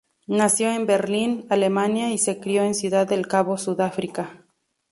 Nació 0.25 0.71
en 0.71 0.87
Berlín, 0.87 1.45
Alemania 1.51 2.09
y 2.11 2.17
se 2.17 2.39
crio 2.39 2.63
en 2.63 2.73
Ciudad 2.73 3.05
del 3.05 3.27
Cabo, 3.27 3.59
Sudáfrica. 3.59 4.47